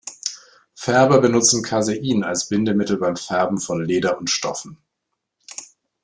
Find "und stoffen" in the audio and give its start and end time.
4.17-4.77